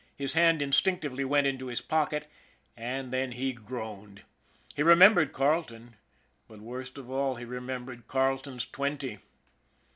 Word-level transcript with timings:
His 0.17 0.33
hand 0.33 0.63
instinctively 0.63 1.23
went 1.23 1.45
into 1.45 1.67
his 1.67 1.79
pocket 1.79 2.25
and 2.75 3.13
then 3.13 3.33
he 3.33 3.53
groaned. 3.53 4.23
He 4.75 4.81
remembered 4.81 5.31
Carle 5.31 5.61
ton. 5.63 5.95
But 6.47 6.59
worst 6.59 6.97
of 6.97 7.07
all, 7.07 7.35
he 7.35 7.45
remembered 7.45 8.07
Carleton's 8.07 8.65
twenty. 8.65 9.19